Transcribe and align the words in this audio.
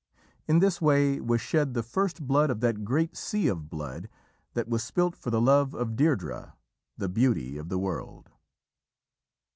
In 0.47 0.57
this 0.57 0.81
way 0.81 1.19
was 1.21 1.41
shed 1.41 1.75
the 1.75 1.83
first 1.83 2.25
blood 2.25 2.49
of 2.49 2.59
that 2.61 2.83
great 2.83 3.15
sea 3.15 3.47
of 3.47 3.69
blood 3.69 4.09
that 4.55 4.67
was 4.67 4.83
spilt 4.83 5.15
for 5.15 5.29
the 5.29 5.39
love 5.39 5.75
of 5.75 5.89
Deirdrê, 5.89 6.53
the 6.97 7.07
Beauty 7.07 7.55
of 7.59 7.69
the 7.69 7.77
World. 7.77 8.31